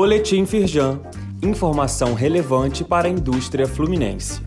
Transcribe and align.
Boletim 0.00 0.46
Firjan. 0.46 1.00
Informação 1.42 2.14
relevante 2.14 2.84
para 2.84 3.08
a 3.08 3.10
indústria 3.10 3.66
fluminense. 3.66 4.40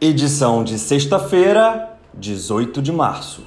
Edição 0.00 0.64
de 0.64 0.78
sexta-feira, 0.78 1.98
18 2.14 2.80
de 2.80 2.92
março. 2.92 3.42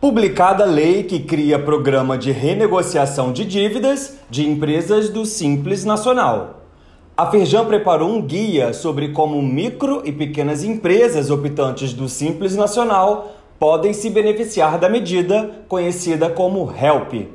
Publicada 0.00 0.64
lei 0.64 1.02
que 1.02 1.18
cria 1.18 1.58
programa 1.58 2.16
de 2.16 2.30
renegociação 2.30 3.32
de 3.32 3.44
dívidas 3.44 4.16
de 4.30 4.48
empresas 4.48 5.08
do 5.08 5.26
Simples 5.26 5.84
Nacional. 5.84 6.68
A 7.16 7.28
Firjan 7.32 7.64
preparou 7.64 8.10
um 8.10 8.22
guia 8.22 8.72
sobre 8.72 9.08
como 9.08 9.42
micro 9.42 10.02
e 10.04 10.12
pequenas 10.12 10.62
empresas 10.62 11.30
optantes 11.30 11.92
do 11.92 12.08
Simples 12.08 12.54
Nacional 12.54 13.35
podem 13.58 13.92
se 13.92 14.10
beneficiar 14.10 14.78
da 14.78 14.88
medida 14.88 15.62
conhecida 15.68 16.28
como 16.28 16.70
HELP. 16.70 17.28